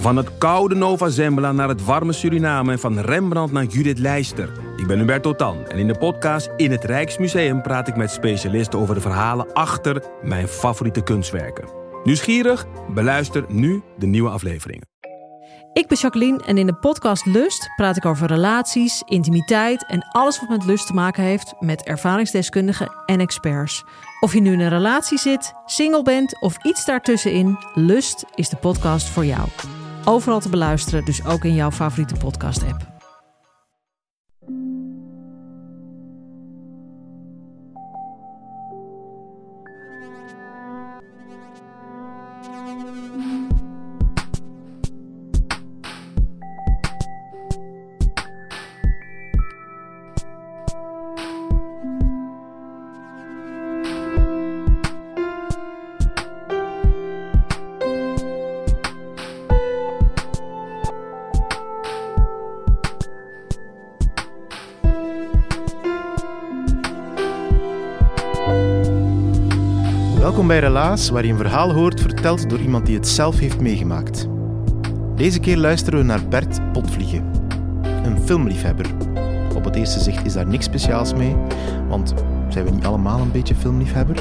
[0.00, 4.52] Van het koude Nova Zembla naar het warme Suriname en van Rembrandt naar Judith Leister.
[4.76, 8.78] Ik ben Hubert Totan en in de podcast In het Rijksmuseum praat ik met specialisten
[8.78, 11.68] over de verhalen achter mijn favoriete kunstwerken.
[12.04, 12.66] Nieuwsgierig?
[12.94, 14.88] Beluister nu de nieuwe afleveringen.
[15.72, 20.40] Ik ben Jacqueline en in de podcast Lust praat ik over relaties, intimiteit en alles
[20.40, 23.84] wat met lust te maken heeft met ervaringsdeskundigen en experts.
[24.20, 28.56] Of je nu in een relatie zit, single bent of iets daartussenin, Lust is de
[28.56, 29.48] podcast voor jou.
[30.04, 32.89] Overal te beluisteren, dus ook in jouw favoriete podcast-app.
[70.50, 74.28] Bij Relaas, waar je een verhaal hoort verteld door iemand die het zelf heeft meegemaakt.
[75.16, 77.30] Deze keer luisteren we naar Bert Potvliegen,
[78.04, 78.86] een filmliefhebber.
[79.56, 81.36] Op het eerste zicht is daar niks speciaals mee,
[81.88, 82.14] want
[82.48, 84.16] zijn we niet allemaal een beetje filmliefhebber?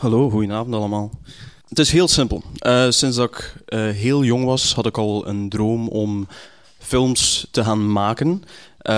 [0.00, 1.10] Hallo, goedenavond allemaal.
[1.68, 2.42] Het is heel simpel.
[2.66, 6.26] Uh, sinds dat ik uh, heel jong was, had ik al een droom om
[6.78, 8.28] films te gaan maken.
[8.28, 8.92] Uh,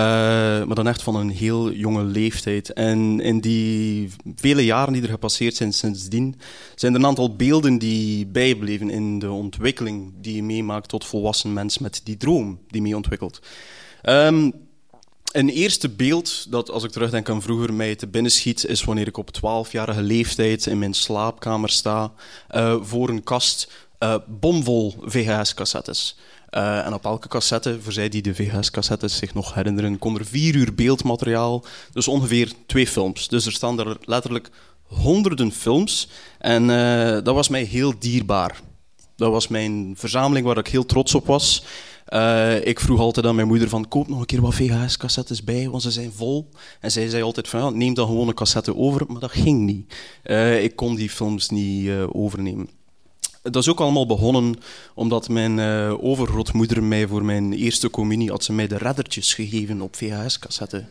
[0.65, 2.73] maar dan echt van een heel jonge leeftijd.
[2.73, 6.37] En in die vele jaren die er gepasseerd zijn sindsdien,
[6.75, 11.53] zijn er een aantal beelden die bijbleven in de ontwikkeling die je meemaakt tot volwassen
[11.53, 13.41] mens met die droom die mee ontwikkelt.
[14.03, 14.53] Um,
[15.33, 19.07] een eerste beeld dat, als ik terugdenk aan vroeger, mij te binnen schiet, is wanneer
[19.07, 22.13] ik op 12-jarige leeftijd in mijn slaapkamer sta
[22.55, 26.17] uh, voor een kast uh, bomvol VHS-cassettes.
[26.51, 30.27] Uh, en op elke cassette, voor zij die de VHS-cassettes zich nog herinneren, kon er
[30.27, 33.29] vier uur beeldmateriaal, dus ongeveer twee films.
[33.29, 34.51] Dus er staan er letterlijk
[34.83, 36.67] honderden films en
[37.25, 38.61] dat was mij heel dierbaar.
[39.17, 41.65] Dat was mijn verzameling waar ik heel trots op was.
[42.13, 45.69] Uh, ik vroeg altijd aan mijn moeder van, koop nog een keer wat VHS-cassettes bij,
[45.69, 46.49] want ze zijn vol.
[46.81, 49.61] En zij zei altijd van, ja, neem dan gewoon een cassette over, maar dat ging
[49.61, 49.95] niet.
[50.25, 52.69] Uh, ik kon die films niet uh, overnemen.
[53.43, 54.55] Dat is ook allemaal begonnen
[54.95, 55.61] omdat mijn
[56.01, 60.89] overgrootmoeder mij voor mijn eerste communie had ze mij de reddertjes gegeven op VHS-cassetten.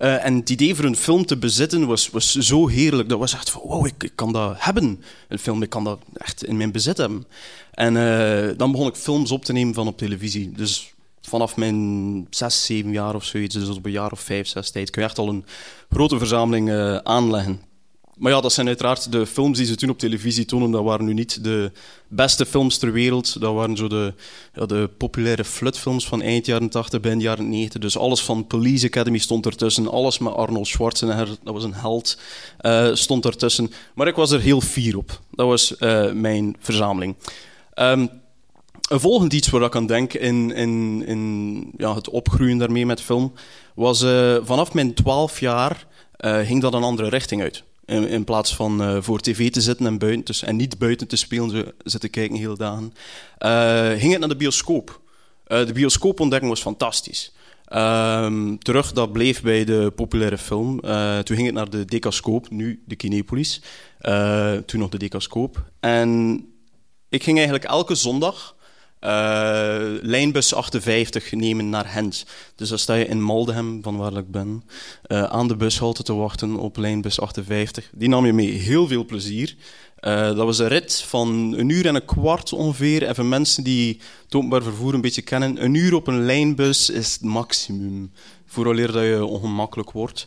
[0.00, 3.08] Uh, en het idee voor een film te bezitten was, was zo heerlijk.
[3.08, 5.02] Dat was echt van, wow, ik, ik, kan dat hebben.
[5.28, 7.26] Een film, ik kan dat echt in mijn bezit hebben.
[7.70, 10.52] En uh, dan begon ik films op te nemen van op televisie.
[10.52, 14.70] Dus vanaf mijn zes, zeven jaar of zoiets, dus op een jaar of vijf, zes
[14.70, 15.44] tijd, kun je echt al een
[15.90, 17.60] grote verzameling uh, aanleggen.
[18.20, 20.70] Maar ja, dat zijn uiteraard de films die ze toen op televisie tonen.
[20.70, 21.72] Dat waren nu niet de
[22.08, 23.40] beste films ter wereld.
[23.40, 24.14] Dat waren zo de,
[24.54, 27.80] ja, de populaire flutfilms van eind jaren 80, begin jaren 90.
[27.80, 29.90] Dus alles van Police Academy stond ertussen.
[29.90, 32.18] Alles met Arnold Schwarzenegger, dat was een held,
[32.60, 33.72] uh, stond ertussen.
[33.94, 35.20] Maar ik was er heel fier op.
[35.30, 37.16] Dat was uh, mijn verzameling.
[37.74, 38.10] Um,
[38.88, 43.00] een volgend iets waar ik aan denk in, in, in ja, het opgroeien daarmee met
[43.00, 43.32] film,
[43.74, 45.86] was uh, vanaf mijn 12 jaar
[46.22, 47.64] ging dat een andere richting uit.
[47.90, 51.08] In, in plaats van uh, voor tv te zitten en, buiten te, en niet buiten
[51.08, 52.92] te spelen, zo, zitten kijken heel dagen,
[53.38, 55.00] uh, ging het naar de bioscoop.
[55.48, 57.32] Uh, de bioscoopontdekking was fantastisch.
[57.72, 60.80] Um, terug, dat bleef bij de populaire film.
[61.24, 63.62] toen ging het naar de Decascoop, nu de Kinepolis.
[64.66, 65.64] toen nog de Decascoop.
[65.80, 66.40] En
[67.08, 68.56] ik ging eigenlijk elke zondag
[70.02, 72.24] lijnbus 58 nemen naar Hent.
[72.54, 74.64] Dus dan sta je in Maldegem, van waar ik ben,
[75.06, 77.90] uh, aan de bushalte te wachten op lijnbus 58.
[77.92, 78.50] Die nam je mee.
[78.50, 79.56] Heel veel plezier.
[80.00, 83.08] Uh, dat was een rit van een uur en een kwart ongeveer.
[83.08, 85.64] Even mensen die het vervoer een beetje kennen.
[85.64, 88.12] Een uur op een lijnbus is het maximum.
[88.46, 90.26] Vooraleer dat je ongemakkelijk wordt.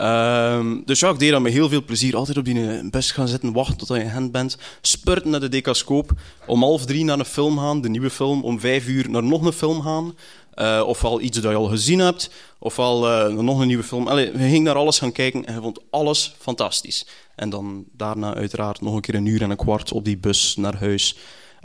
[0.00, 2.16] Um, dus ja, ik deed dat met heel veel plezier.
[2.16, 4.58] Altijd op die bus gaan zitten, wachten tot je in bent.
[4.80, 6.10] Spurten naar de decascoop.
[6.46, 8.42] Om half drie naar een film gaan, de nieuwe film.
[8.42, 10.14] Om vijf uur naar nog een film gaan.
[10.54, 14.08] Uh, ofwel iets dat je al gezien hebt, ofwel uh, nog een nieuwe film.
[14.08, 17.06] Allee, we gingen naar alles gaan kijken en je vond alles fantastisch.
[17.36, 20.56] En dan daarna uiteraard nog een keer een uur en een kwart op die bus
[20.56, 21.16] naar huis.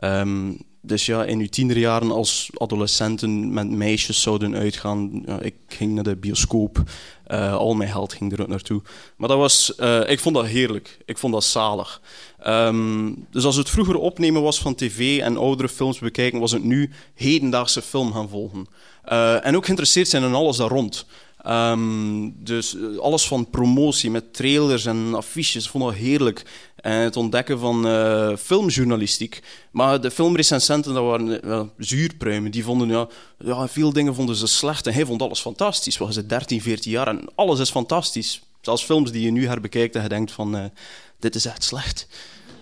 [0.04, 5.26] Um, dus ja, in uw tienerjaren als adolescenten met meisjes zouden uitgaan.
[5.42, 6.84] Ik ging naar de bioscoop.
[7.28, 8.82] Uh, al mijn geld ging er ook naartoe.
[9.18, 10.98] Maar dat was, uh, ik vond dat heerlijk.
[11.06, 12.02] Ik vond dat zalig.
[12.48, 16.64] Um, dus als het vroeger opnemen was van tv en oudere films bekijken, was het
[16.64, 18.68] nu hedendaagse film gaan volgen.
[19.12, 21.06] Uh, en ook geïnteresseerd zijn in alles daar rond.
[21.48, 26.46] Um, dus alles van promotie met trailers en affiches, vond dat heerlijk.
[26.76, 29.44] En het ontdekken van uh, filmjournalistiek.
[29.72, 32.52] Maar de filmrecensenten, dat waren uh, zuurpruimen.
[32.52, 33.08] Die vonden, ja,
[33.40, 34.88] ja, veel dingen vonden ze slecht.
[34.88, 35.98] En hij vond alles fantastisch.
[35.98, 38.42] Was het 13, 14 jaar en alles is fantastisch.
[38.62, 40.72] Zelfs films die je nu herbekijkt en je denkt van,
[41.20, 42.08] dit is echt slecht.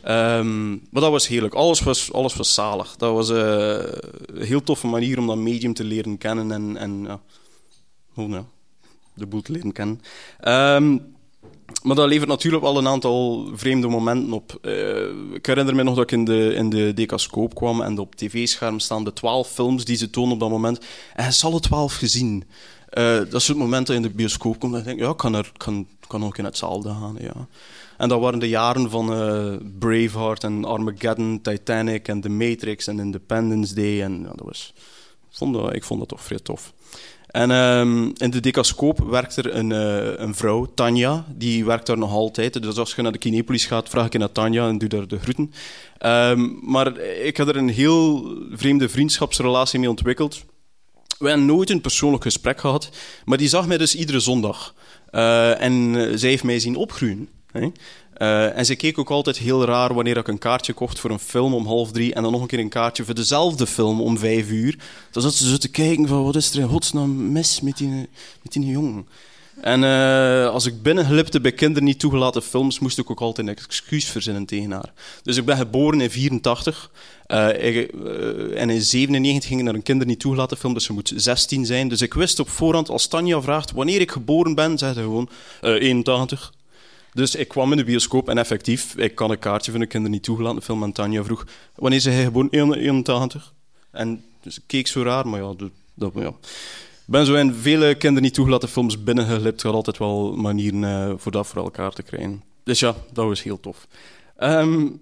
[0.08, 1.54] Um, maar dat was heerlijk.
[1.54, 2.96] Alles was, alles was zalig.
[2.96, 7.22] Dat was een heel toffe manier om dat medium te leren kennen en, en ja,
[8.14, 8.46] hoe, ja,
[9.14, 10.02] de boel te kennen.
[10.48, 11.12] Um,
[11.84, 14.58] maar dat levert natuurlijk wel een aantal vreemde momenten op.
[14.62, 18.16] Uh, ik herinner me nog dat ik in de, in de decascoop kwam en op
[18.16, 20.80] tv-scherm staan de twaalf films die ze tonen op dat moment.
[21.16, 22.44] En hij zal alle twaalf gezien.
[22.98, 25.10] Uh, dat is het moment dat je in de bioscoop komt en je denkt, ja,
[25.10, 27.18] ik kan, er, kan, kan ook in hetzelfde gaan.
[27.20, 27.48] Ja.
[27.98, 33.00] En dat waren de jaren van uh, Braveheart en Armageddon, Titanic en The Matrix en
[33.00, 34.02] Independence Day.
[34.02, 34.74] En dat was,
[35.30, 36.74] vond ik vond dat toch vrij tof.
[37.34, 41.98] En um, in de decascoop werkt er een, uh, een, vrouw, Tanja, die werkt daar
[41.98, 42.62] nog altijd.
[42.62, 45.20] Dus als je naar de Kinepolis gaat, vraag ik naar Tanja en doe daar de
[45.20, 45.54] groeten.
[46.06, 50.46] Um, maar ik had er een heel vreemde vriendschapsrelatie mee ontwikkeld.
[51.18, 52.90] We hebben nooit een persoonlijk gesprek gehad,
[53.26, 54.74] maar die zag mij dus iedere zondag.
[55.12, 57.30] Uh, en zij heeft mij zien opgroeien.
[57.54, 61.20] Uh, en ze keek ook altijd heel raar wanneer ik een kaartje kocht voor een
[61.20, 64.18] film om half drie en dan nog een keer een kaartje voor dezelfde film om
[64.18, 64.78] vijf uur.
[65.12, 68.10] Dan zat ze zo te kijken van wat is er in godsnaam mis met die,
[68.42, 69.08] met die jongen.
[69.62, 73.56] En uh, als ik binnenglipte bij kinderen niet toegelaten films, moest ik ook altijd een
[73.56, 74.94] excuus verzinnen tegen haar.
[75.24, 76.92] Dus ik ben geboren in 84.
[77.28, 80.84] Uh, ik, uh, en in 97 ging ik naar een kinder niet toegelaten film, dus
[80.84, 81.88] ze moet 16 zijn.
[81.88, 85.30] Dus ik wist op voorhand, als Tanja vraagt wanneer ik geboren ben, zei ze gewoon
[85.62, 86.54] 81.
[87.14, 90.10] Dus ik kwam in de bioscoop en effectief, ik kan een kaartje van een kinder
[90.10, 90.84] niet toegelaten film.
[90.84, 91.46] En Tanja vroeg,
[91.76, 92.50] wanneer is hij geboren?
[92.50, 93.54] 81.
[93.92, 95.54] En dus ik keek zo raar, maar ja,
[95.94, 96.34] dat, ja.
[97.06, 99.60] Ik ben zo in vele kinderen niet toegelaten films binnengeglipt.
[99.60, 102.44] Ik had altijd wel manieren uh, voor dat voor elkaar te krijgen.
[102.64, 103.88] Dus ja, dat was heel tof.
[104.40, 105.00] Um,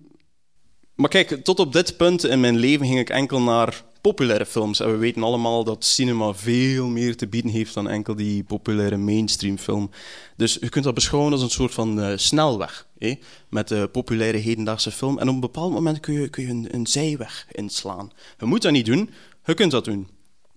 [0.96, 4.80] maar kijk, tot op dit punt in mijn leven ging ik enkel naar populaire films.
[4.80, 8.98] En we weten allemaal dat cinema veel meer te bieden heeft dan enkel die populaire
[8.98, 9.90] mainstream film.
[10.38, 12.88] Dus je kunt dat beschouwen als een soort van uh, snelweg.
[12.98, 13.16] Eh?
[13.50, 15.20] Met de populaire hedendaagse film.
[15.20, 18.12] En op een bepaald moment kun je, kun je een, zijweg inslaan.
[18.40, 19.10] Je moet dat niet doen,
[19.46, 20.08] je kunt dat doen.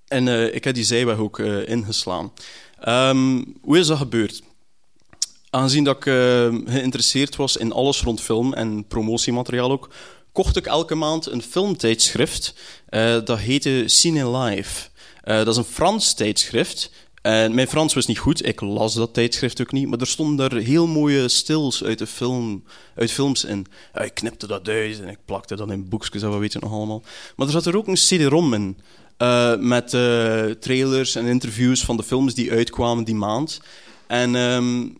[0.09, 2.33] En uh, ik heb die zijweg ook uh, ingeslaan.
[2.89, 4.43] Um, hoe is dat gebeurd?
[5.51, 6.03] Aangezien dat ik
[6.67, 9.89] geïnteresseerd was in alles rond film en promotiemateriaal ook,
[10.35, 12.55] kocht ik elke maand een filmtijdschrift.
[12.91, 14.89] Uh, dat heette Cine Live.
[15.25, 16.91] Uh, dat is een Frans tijdschrift.
[17.23, 20.51] En mijn Frans was niet goed, ik las dat tijdschrift ook niet, maar er stonden
[20.51, 22.65] er heel mooie stils uit, de film,
[22.95, 23.67] uit films in.
[23.95, 27.03] ik knipte dat uit en ik plakte dat in boekjes en wat weet nog allemaal.
[27.37, 28.79] Maar er zat er ook een CD-ROM in,
[29.19, 29.89] uh, met
[30.61, 33.61] trailers en interviews van de films die uitkwamen die maand.
[34.07, 34.99] En um,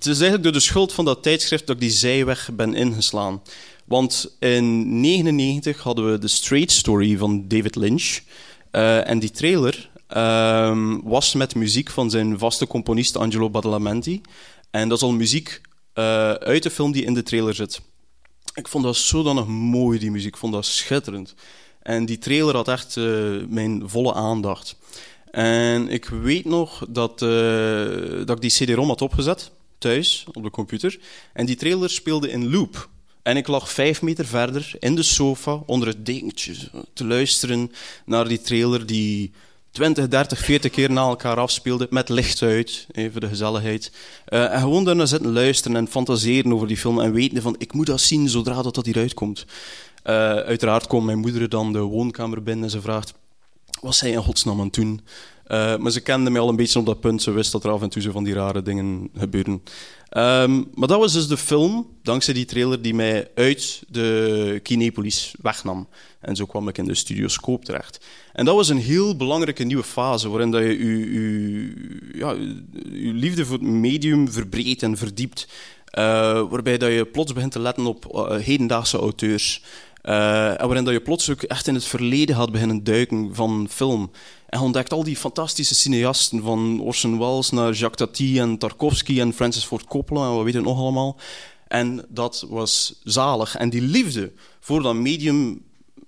[0.00, 3.42] het is eigenlijk door de schuld van dat tijdschrift dat ik die zijweg ben ingeslaan.
[3.90, 8.20] Want in 1999 hadden we de Straight Story van David Lynch.
[8.72, 14.20] Uh, en die trailer uh, was met muziek van zijn vaste componist Angelo Badalamenti.
[14.70, 15.60] En dat is al muziek
[15.94, 17.80] uh, uit de film die in de trailer zit.
[18.54, 20.34] Ik vond dat zodanig mooi, die muziek.
[20.34, 21.34] Ik vond dat schitterend.
[21.82, 24.76] En die trailer had echt uh, mijn volle aandacht.
[25.30, 27.18] En ik weet nog dat,
[28.26, 30.98] dat ik die CD-ROM had opgezet, thuis, op de computer.
[31.32, 32.88] En die trailer speelde in loop.
[33.30, 36.54] En ik lag vijf meter verder in de sofa onder het dekentje
[36.92, 37.72] te luisteren
[38.04, 39.32] naar die trailer die
[39.70, 43.92] 20, 30, 40 keer na elkaar afspeelde met licht uit, even de gezelligheid.
[44.28, 47.72] Uh, en gewoon daarna zitten luisteren en fantaseren over die film en weten van ik
[47.72, 49.44] moet dat zien zodra dat, dat hieruit komt.
[50.04, 53.14] Uh, uiteraard komt mijn moeder dan de woonkamer binnen en ze vraagt
[53.80, 55.00] wat zij in godsnaam aan het doen.
[55.46, 57.22] Uh, maar ze kende mij al een beetje op dat punt.
[57.22, 59.62] Ze wist dat er af en toe zo van die rare dingen gebeuren.
[60.16, 65.34] Um, maar dat was dus de film, dankzij die trailer, die mij uit de Kinepolis
[65.42, 65.88] wegnam.
[66.20, 68.00] En zo kwam ik in de studioscoop terecht.
[68.32, 71.72] En dat was een heel belangrijke nieuwe fase, waarin dat je je,
[72.14, 72.36] ja,
[73.12, 75.48] liefde voor het medium verbreedt en verdiept.
[75.98, 76.04] Uh,
[76.50, 79.62] waarbij dat je plots begint te letten op uh, hedendaagse auteurs.
[80.02, 83.66] Uh, en waarin dat je plots ook echt in het verleden had beginnen duiken van
[83.70, 84.10] film.
[84.48, 89.32] En ontdekt al die fantastische cineasten, van Orson Welles naar Jacques Tati en Tarkovsky en
[89.32, 91.16] Francis Ford Coppola en wat weet je nog allemaal.
[91.68, 93.56] En dat was zalig.
[93.56, 95.62] En die liefde voor dat medium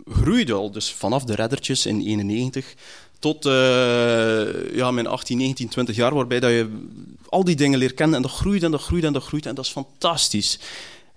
[0.07, 0.71] groeide al.
[0.71, 2.75] Dus vanaf de reddertjes in 91
[3.19, 6.87] tot uh, ja, mijn 18, 19, 20 jaar, waarbij dat je
[7.29, 9.55] al die dingen leert kennen en dat groeit en dat groeit en dat groeit en
[9.55, 10.59] dat is fantastisch.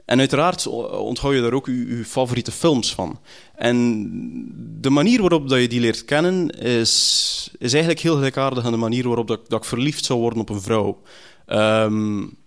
[0.05, 3.19] En uiteraard onthoud je daar ook je, favoriete films van.
[3.55, 8.71] En de manier waarop dat je die leert kennen is, is eigenlijk heel gelijkaardig aan
[8.71, 11.01] de manier waarop dat, dat ik verliefd zou worden op een vrouw.
[11.47, 12.37] Um,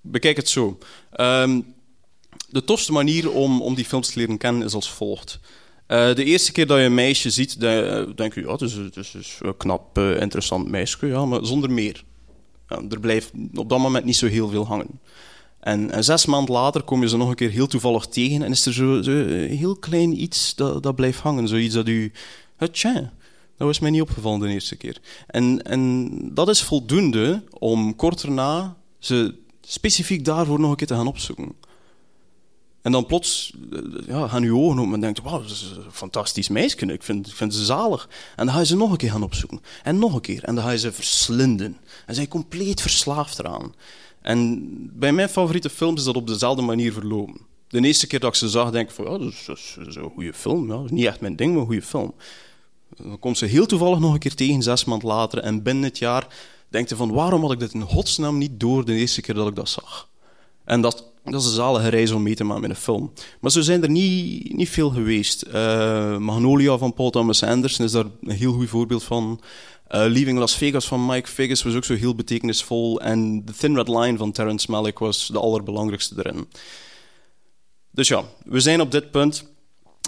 [0.00, 0.78] bekijk het zo.
[1.20, 1.74] Um,
[2.48, 5.40] de tofste manier om, om die films te leren kennen is als volgt.
[5.88, 8.72] Uh, de eerste keer dat je een meisje ziet, dan denk je, ja, het is,
[8.72, 12.04] het is, een knap, uh, interessant meisje, ja, maar zonder meer.
[12.68, 15.00] Ja, er blijft op dat moment niet zo heel veel hangen.
[15.60, 18.66] En, zes maanden later kom je ze nog een keer heel toevallig tegen en is
[18.66, 21.48] er zo, zo een heel klein iets dat, dat blijft hangen.
[21.48, 22.12] Zoiets dat u,
[22.72, 23.12] tja,
[23.56, 25.00] dat was mij niet opgevallen de eerste keer.
[25.26, 30.94] En, en dat is voldoende om kort daarna ze specifiek daarvoor nog een keer te
[30.94, 31.54] gaan opzoeken.
[32.82, 35.92] En dan plots eh, ja, gaan je ogen open en denkt, wauw, dat is een
[35.92, 36.76] fantastisch meisje.
[36.76, 38.08] Ik vind, ik vind ze zalig.
[38.36, 39.60] En dan ga je ze nog een keer gaan opzoeken.
[39.82, 40.44] En nog een keer.
[40.44, 41.76] En dan ga je ze verslinden.
[42.06, 43.74] En zijn compleet verslaafd eraan.
[44.22, 47.40] En bij mijn favoriete films is dat op dezelfde manier verlopen.
[47.68, 50.10] De eerste keer dat ik ze zag, denk ik van, ja, dat is, is een
[50.14, 50.72] goede film.
[50.72, 50.82] Ja.
[50.90, 52.14] Niet echt mijn ding, maar een goede film.
[52.96, 55.38] Dan komt ze heel toevallig nog een keer tegen, zes maanden later.
[55.38, 56.26] En binnen het jaar
[56.68, 59.48] denkt je van, waarom had ik dit in godsnaam niet door de eerste keer dat
[59.48, 60.08] ik dat zag?
[60.68, 63.12] En dat, dat is een zalige reis om mee te maken met een film.
[63.40, 65.46] Maar zo zijn er niet, niet veel geweest.
[65.46, 69.40] Uh, Magnolia van Paul Thomas Anderson is daar een heel goed voorbeeld van.
[69.90, 73.00] Uh, Leaving Las Vegas van Mike Figgis was ook zo heel betekenisvol.
[73.00, 76.48] En The Thin Red Line van Terrence Malick was de allerbelangrijkste erin.
[77.90, 79.44] Dus ja, we zijn op dit punt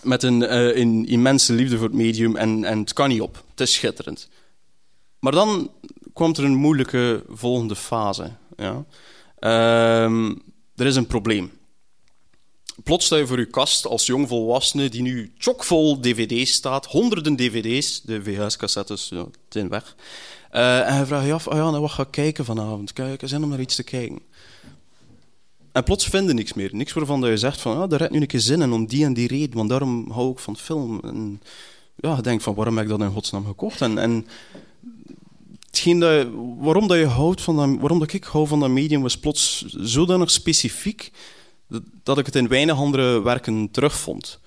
[0.02, 3.44] met een, uh, een immense liefde voor het medium en, en het kan niet op.
[3.50, 4.28] Het is schitterend.
[5.18, 5.70] Maar dan
[6.12, 8.32] kwam er een moeilijke volgende fase.
[8.56, 8.84] Ja.
[9.40, 10.30] Uh,
[10.80, 11.50] er is een probleem.
[12.84, 18.00] Plots sta je voor je kast als jongvolwassene die nu chockvol dvd's staat, honderden dvd's,
[18.00, 19.96] de VHS-cassettes ja, weg.
[20.52, 22.92] Uh, en je vraagt je af, oh ja, nou, wat ga ik kijken vanavond?
[22.92, 24.18] Kijk, zin om naar iets te kijken.
[25.72, 26.70] En plots vinden niks meer.
[26.72, 29.04] Niks waarvan je zegt van, ja, daar heb nu een keer zin in om die
[29.04, 31.00] en die reden, want daarom hou ik van film.
[31.00, 31.42] En
[31.96, 33.80] ja, je denkt van, waarom heb ik dat in godsnaam gekocht?
[33.80, 34.26] En, en
[36.58, 40.30] waarom dat je houdt van waarom dat ik hou van dat medium was plots zodanig
[40.30, 41.10] specifiek
[42.02, 44.40] dat ik het in weinig andere werken terugvond.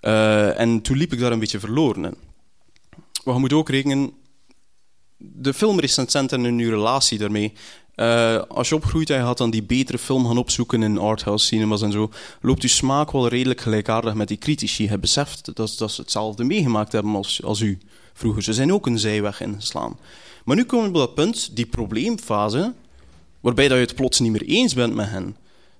[0.00, 2.14] Uh, en toen liep ik daar een beetje verloren in.
[3.24, 4.12] Maar je moet ook rekenen,
[5.16, 7.52] de filmrecensenten en hun relatie daarmee.
[7.96, 11.46] Uh, als je opgroeit en je gaat dan die betere film gaan opzoeken in arthouse
[11.46, 12.10] cinemas en zo,
[12.40, 14.88] loopt je smaak wel redelijk gelijkaardig met die critici.
[14.88, 17.78] Je beseft dat, dat ze hetzelfde meegemaakt hebben als, als u
[18.12, 18.42] vroeger.
[18.42, 19.98] Ze zijn ook een zijweg ingeslaan.
[20.46, 22.74] Maar nu komen we op dat punt, die probleemfase,
[23.40, 25.36] waarbij dat je het plots niet meer eens bent met hen.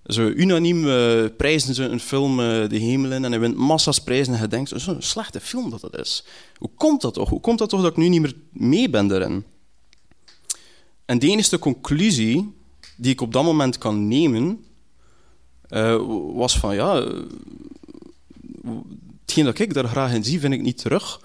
[0.07, 3.99] Zo unaniem uh, prijzen ze een film uh, de hemel in en hij wint massa's
[4.03, 6.25] prijzen en je denkt, zo'n slechte film dat dat is.
[6.57, 7.29] Hoe komt dat toch?
[7.29, 9.45] Hoe komt dat toch dat ik nu niet meer mee ben daarin?
[11.05, 12.55] En de enige conclusie
[12.97, 14.65] die ik op dat moment kan nemen,
[15.71, 16.03] uh,
[16.35, 16.95] was van ja,
[19.21, 21.21] hetgeen dat ik daar graag in zie, vind ik niet terug.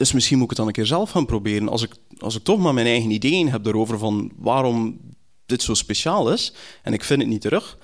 [0.00, 1.68] Dus misschien moet ik het dan een keer zelf gaan proberen.
[1.68, 5.00] Als ik, als ik toch maar mijn eigen ideeën heb erover van waarom
[5.46, 6.52] dit zo speciaal is
[6.82, 7.78] en ik vind het niet terug,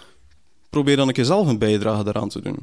[0.71, 2.59] probeer dan een keer zelf een bijdrage daaraan te doen.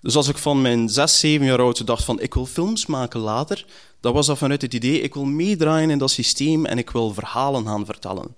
[0.00, 3.20] Dus als ik van mijn 6, 7 jaar oud dacht van ik wil films maken
[3.20, 3.66] later,
[4.00, 7.14] dan was dat vanuit het idee ik wil meedraaien in dat systeem en ik wil
[7.14, 8.36] verhalen gaan vertellen.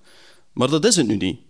[0.52, 1.40] Maar dat is het nu niet.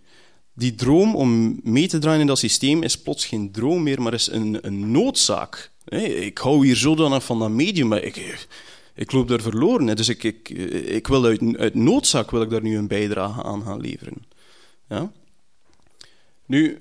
[0.53, 4.13] Die droom om mee te draaien in dat systeem is plots geen droom meer, maar
[4.13, 5.71] is een, een noodzaak.
[5.99, 8.47] Ik hou hier zodanig van dat medium, maar ik,
[8.95, 9.95] ik loop daar verloren.
[9.95, 13.63] Dus ik, ik, ik wil uit, uit noodzaak wil ik daar nu een bijdrage aan
[13.63, 14.25] gaan leveren.
[14.89, 15.11] Ja?
[16.45, 16.77] Nu,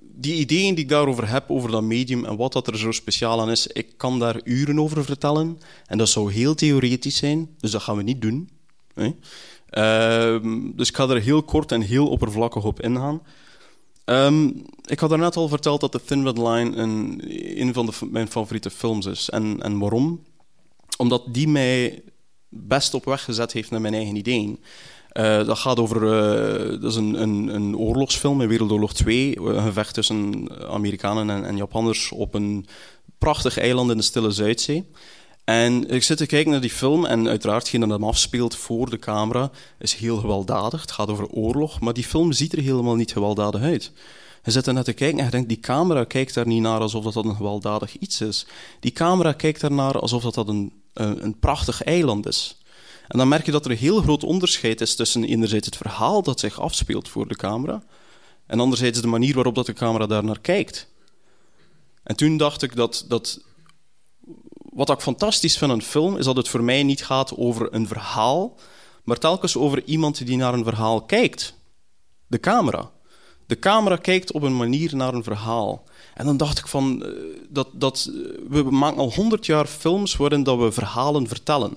[0.00, 3.40] die ideeën die ik daarover heb, over dat medium en wat dat er zo speciaal
[3.40, 5.58] aan is, ik kan daar uren over vertellen.
[5.86, 8.48] En dat zou heel theoretisch zijn, dus dat gaan we niet doen.
[8.94, 9.10] Hè?
[9.74, 10.42] Uh,
[10.74, 13.22] dus ik ga er heel kort en heel oppervlakkig op ingaan.
[14.04, 17.22] Um, ik had daarnet al verteld dat The Thin Red Line een,
[17.60, 19.30] een van de, mijn favoriete films is.
[19.30, 20.22] En, en waarom?
[20.96, 22.02] Omdat die mij
[22.48, 24.60] best op weg gezet heeft naar mijn eigen ideeën.
[25.12, 29.40] Uh, dat gaat over uh, dat is een, een, een, oorlogsfilm in Wereldoorlog 2.
[29.40, 32.66] Een gevecht tussen Amerikanen en, en, Japanners op een
[33.18, 34.90] prachtig eiland in de Stille Zuidzee.
[35.44, 38.90] En ik zit te kijken naar die film en uiteraard hetgeen dat hem afspeelt voor
[38.90, 40.80] de camera is heel gewelddadig.
[40.80, 43.92] Het gaat over oorlog, maar die film ziet er helemaal niet gewelddadig uit.
[44.44, 46.80] Je zit er net te kijken en je denkt, die camera kijkt daar niet naar
[46.80, 48.46] alsof dat, een gewelddadig iets is.
[48.80, 52.60] Die camera kijkt daarnaar alsof dat, dat een, een, een prachtig eiland is.
[53.08, 56.22] En dan merk je dat er een heel groot onderscheid is tussen enerzijds het verhaal
[56.22, 57.82] dat zich afspeelt voor de camera
[58.46, 60.88] en anderzijds de manier waarop dat de camera daar naar kijkt.
[62.02, 63.40] En toen dacht ik dat, dat
[64.72, 67.74] wat ik fantastisch vind aan een film, is dat het voor mij niet gaat over
[67.74, 68.54] een verhaal,
[69.04, 71.54] maar telkens over iemand die naar een verhaal kijkt.
[72.26, 72.90] De camera.
[73.46, 75.84] De camera kijkt op een manier naar een verhaal.
[76.14, 77.10] En dan dacht ik van, eh,
[77.48, 78.10] dat, dat,
[78.48, 81.76] we maken al honderd jaar films waarin dat we verhalen vertellen.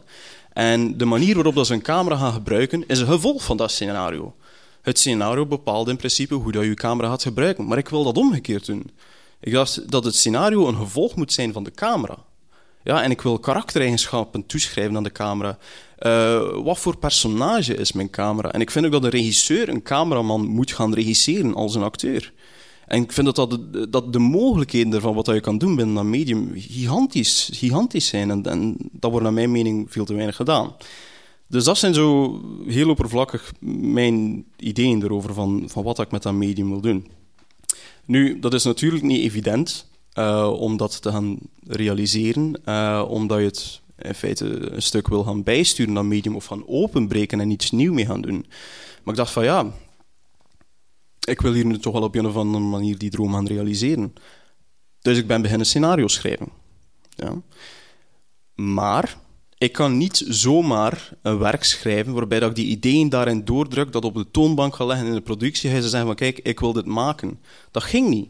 [0.53, 3.71] En de manier waarop dat ze een camera gaan gebruiken, is een gevolg van dat
[3.71, 4.35] scenario.
[4.81, 7.67] Het scenario bepaalt in principe hoe dat je camera gaat gebruiken.
[7.67, 8.91] Maar ik wil dat omgekeerd doen.
[9.39, 12.17] Ik dacht dat het scenario een gevolg moet zijn van de camera.
[12.85, 15.57] Ja, en ik wil karaktereigenschappen toeschrijven aan de camera.
[15.99, 18.51] Uh, wat voor personage is mijn camera?
[18.51, 22.33] En ik vind ook dat een regisseur een cameraman moet gaan regisseren als een acteur.
[22.87, 25.95] En ik vind dat, dat, de, dat de mogelijkheden ervan, wat je kan doen binnen
[25.95, 28.31] dat medium, gigantisch, gigantisch zijn.
[28.31, 30.75] En, en dat wordt naar mijn mening veel te weinig gedaan.
[31.47, 36.33] Dus dat zijn zo heel oppervlakkig mijn ideeën erover van, van wat ik met dat
[36.33, 37.07] medium wil doen.
[38.05, 43.45] Nu, dat is natuurlijk niet evident uh, om dat te gaan realiseren, uh, omdat je
[43.45, 47.72] het in feite een stuk wil gaan bijsturen, dat medium, of gaan openbreken en iets
[47.72, 48.45] nieuws mee gaan doen.
[49.03, 49.72] Maar ik dacht van ja,
[51.19, 54.13] ik wil hier nu toch wel op een of andere manier die droom gaan realiseren.
[55.01, 56.48] Dus ik ben beginnen scenario schrijven.
[57.10, 57.41] Ja.
[58.55, 59.17] Maar
[59.57, 64.05] ik kan niet zomaar een werk schrijven waarbij dat ik die ideeën daarin doordruk, dat
[64.05, 65.69] op de toonbank ga leggen in de productie.
[65.69, 67.39] Ze zeggen van kijk, ik wil dit maken.
[67.72, 68.29] Dat ging niet.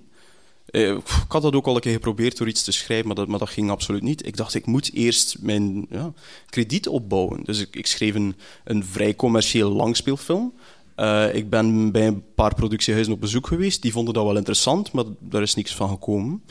[0.75, 3.39] Eh, ik had dat ook al een keer geprobeerd door iets te schrijven, maar dat,
[3.39, 4.25] dat ging absoluut niet.
[4.25, 6.13] Ik dacht, ik moet eerst mijn ja,
[6.49, 7.43] krediet opbouwen.
[7.43, 10.53] Dus ik, ik schreef een, een vrij commercieel langspeelfilm.
[10.97, 13.81] Uh, ik ben bij een paar productiehuizen op bezoek geweest.
[13.81, 16.43] Die vonden dat wel interessant, maar daar is niks van gekomen.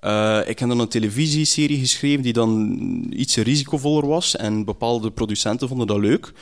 [0.00, 4.36] Uh, ik heb dan een televisieserie geschreven die dan iets risicovoller was.
[4.36, 6.32] En bepaalde producenten vonden dat leuk.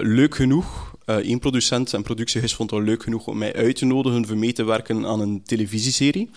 [0.00, 4.26] Leuk genoeg, één producent en productiehuis vond dat leuk genoeg om mij uit te nodigen
[4.26, 6.30] voor mee te werken aan een televisieserie.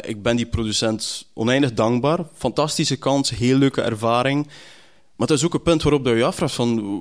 [0.00, 2.26] ik ben die producent oneindig dankbaar.
[2.34, 4.46] Fantastische kans, heel leuke ervaring.
[5.16, 7.00] Maar het is ook een punt waarop je afvraagt van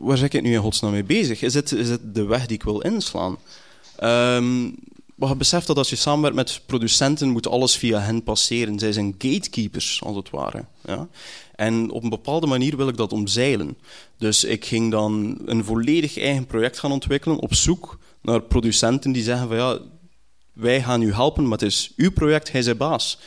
[0.00, 1.42] waar zeg ik nu in godsnaam mee bezig?
[1.42, 3.36] Is het, is het de weg die ik wil inslaan?
[4.02, 4.74] Um,
[5.20, 8.78] maar je beseft dat als je samenwerkt met producenten, moet alles via hen passeren.
[8.78, 10.64] Zij zijn gatekeepers, als het ware.
[10.84, 11.08] Ja?
[11.60, 13.78] En op een bepaalde manier wil ik dat omzeilen.
[14.18, 19.22] Dus ik ging dan een volledig eigen project gaan ontwikkelen, op zoek naar producenten die
[19.22, 19.78] zeggen van ja,
[20.52, 23.18] wij gaan u helpen, maar het is uw project, hij is baas.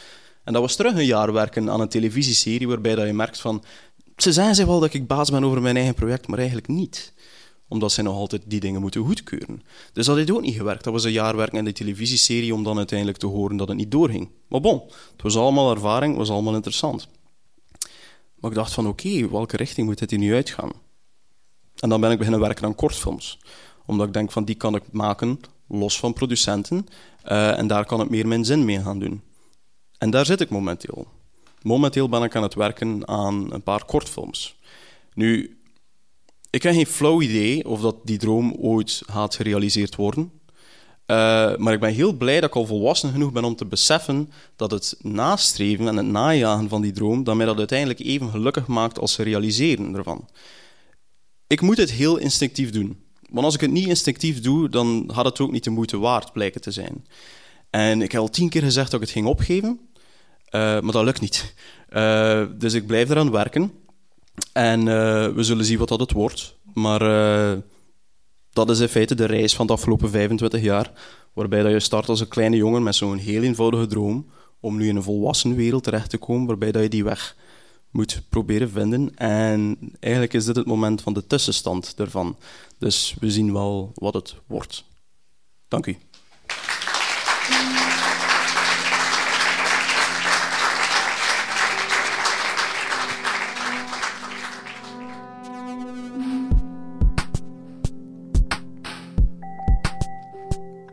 [0.43, 3.63] En dat was terug een jaar werken aan een televisieserie waarbij dat je merkt van
[4.17, 7.13] ze zeggen ze wel dat ik baas ben over mijn eigen project, maar eigenlijk niet.
[7.67, 9.61] Omdat ze nog altijd die dingen moeten goedkeuren.
[9.93, 10.83] Dus dat heeft ook niet gewerkt.
[10.83, 13.77] Dat was een jaar werken in de televisieserie om dan uiteindelijk te horen dat het
[13.77, 14.29] niet doorging.
[14.47, 14.81] Maar bon,
[15.11, 17.07] het was allemaal ervaring, het was allemaal interessant.
[18.43, 20.71] Maar ik dacht van oké, welke richting moet dit hier nu uitgaan?
[21.79, 23.39] En dan ben ik beginnen werken aan kortfilms.
[23.85, 26.87] Omdat ik denk van die kan ik maken los van producenten.
[27.25, 29.21] Uh, en daar kan ik meer mijn zin mee gaan doen.
[29.97, 31.07] En daar zit ik momenteel.
[31.61, 34.59] Momenteel ben ik aan het werken aan een paar kortfilms.
[35.13, 35.59] Nu,
[36.49, 40.31] ik heb geen flauw idee of dat die droom ooit gaat gerealiseerd worden.
[41.07, 44.31] Uh, maar ik ben heel blij dat ik al volwassen genoeg ben om te beseffen
[44.55, 48.67] dat het nastreven en het najagen van die droom, dat mij dat uiteindelijk even gelukkig
[48.67, 50.29] maakt als het realiseren ervan.
[51.47, 53.03] Ik moet het heel instinctief doen.
[53.29, 56.33] Want als ik het niet instinctief doe, dan had het ook niet de moeite waard
[56.33, 57.05] blijken te zijn.
[57.69, 59.79] En ik heb al tien keer gezegd dat ik het ging opgeven.
[59.95, 61.53] Uh, maar dat lukt niet.
[61.89, 63.71] Uh, dus ik blijf eraan werken.
[64.53, 64.85] En
[65.35, 66.55] we zullen zien wat dat het wordt.
[66.73, 67.01] Maar
[68.53, 70.91] dat is in feite de reis van de afgelopen 25 jaar.
[71.33, 74.29] Waarbij dat je start als een kleine jongen met zo'n heel eenvoudige droom.
[74.59, 76.47] Om nu in een volwassen wereld terecht te komen.
[76.47, 77.35] Waarbij dat je die weg
[77.89, 79.15] moet proberen vinden.
[79.15, 82.37] En eigenlijk is dit het moment van de tussenstand ervan.
[82.77, 84.85] Dus we zien wel wat het wordt.
[85.67, 85.97] Dank u.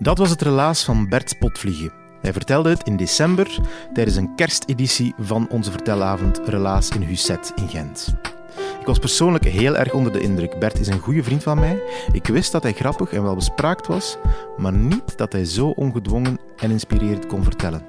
[0.02, 1.92] Dat was het relaas van Bert Potvliegen.
[2.20, 3.58] Hij vertelde het in december
[3.92, 8.14] tijdens een kersteditie van onze vertelavond Relaas in Husset in Gent.
[8.80, 10.58] Ik was persoonlijk heel erg onder de indruk.
[10.58, 11.82] Bert is een goede vriend van mij.
[12.12, 14.16] Ik wist dat hij grappig en welbespraakt was,
[14.56, 17.82] maar niet dat hij zo ongedwongen en inspirerend kon vertellen.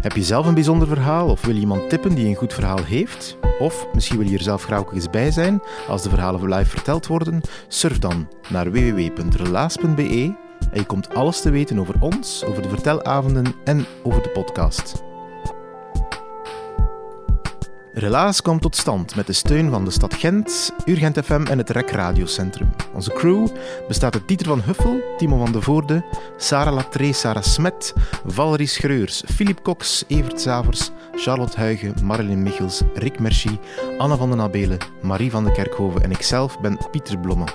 [0.00, 2.84] Heb je zelf een bijzonder verhaal of wil je iemand tippen die een goed verhaal
[2.84, 3.38] heeft?
[3.58, 7.06] Of misschien wil je er zelf graag eens bij zijn als de verhalen live verteld
[7.06, 7.40] worden?
[7.68, 13.54] Surf dan naar www.relaas.be en je komt alles te weten over ons, over de vertelavonden
[13.64, 15.06] en over de podcast.
[17.98, 21.70] Relaas kwam tot stand met de steun van de stad Gent, Urgent FM en het
[21.70, 22.70] REC Radiocentrum.
[22.94, 23.48] Onze crew
[23.88, 26.04] bestaat uit Dieter van Huffel, Timo van de Voorde,
[26.36, 27.94] Sarah Latree, Sarah Smet,
[28.26, 33.58] Valerie Schreurs, Filip Cox, Evert Zavers, Charlotte Huigen, Marilyn Michels, Rick Merci,
[33.98, 37.46] Anna van den Abelen, Marie van de Kerkhoven en ikzelf ben Pieter Blomme.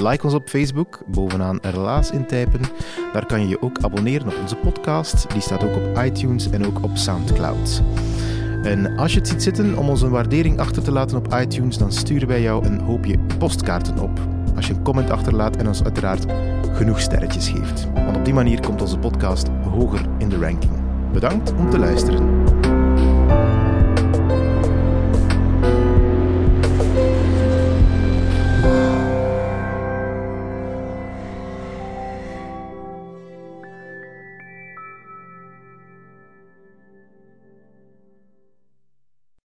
[0.00, 2.60] Like ons op Facebook, bovenaan Relaas intypen.
[3.12, 5.30] Daar kan je je ook abonneren op onze podcast.
[5.32, 7.82] Die staat ook op iTunes en ook op Soundcloud.
[8.62, 11.78] En als je het ziet zitten om ons een waardering achter te laten op iTunes,
[11.78, 14.20] dan sturen wij jou een hoopje postkaarten op.
[14.56, 16.24] Als je een comment achterlaat en ons uiteraard
[16.72, 17.88] genoeg sterretjes geeft.
[17.94, 20.72] Want op die manier komt onze podcast hoger in de ranking.
[21.12, 22.53] Bedankt om te luisteren.